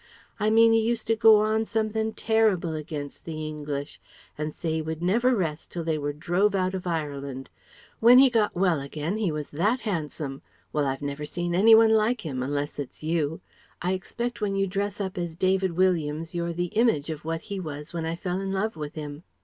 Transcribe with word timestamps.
I 0.39 0.49
mean 0.49 0.73
he 0.73 0.79
used 0.81 1.05
to 1.05 1.15
go 1.15 1.37
on 1.41 1.63
something 1.63 2.13
terrible 2.15 2.73
against 2.73 3.23
the 3.23 3.45
English, 3.45 4.01
and 4.35 4.51
say 4.51 4.71
he 4.73 4.81
would 4.81 4.99
never 4.99 5.35
rest 5.35 5.69
till 5.71 5.83
they 5.83 5.99
were 5.99 6.11
drove 6.11 6.55
out 6.55 6.73
of 6.73 6.87
Ireland. 6.87 7.51
When 7.99 8.17
he 8.17 8.27
got 8.31 8.55
well 8.55 8.79
again 8.81 9.17
he 9.17 9.31
was 9.31 9.51
that 9.51 9.81
handsome 9.81 10.41
well 10.73 10.87
I've 10.87 11.03
never 11.03 11.25
seen 11.27 11.53
any 11.53 11.75
one 11.75 11.91
like 11.91 12.21
him, 12.21 12.41
unless 12.41 12.79
it's 12.79 13.03
you. 13.03 13.41
I 13.79 13.93
expect 13.93 14.41
when 14.41 14.55
you 14.55 14.65
dress 14.65 14.99
up 14.99 15.19
as 15.19 15.35
David 15.35 15.73
Williams 15.73 16.33
you're 16.33 16.51
the 16.51 16.73
image 16.73 17.11
of 17.11 17.23
what 17.23 17.41
he 17.41 17.59
was 17.59 17.93
when 17.93 18.03
I 18.07 18.15
fell 18.15 18.41
in 18.41 18.51
love 18.51 18.75
with 18.75 18.95
him. 18.95 19.21